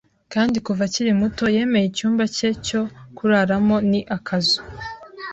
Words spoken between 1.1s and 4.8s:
muto yemeye icyumba cye cyo kuraramo ni akazu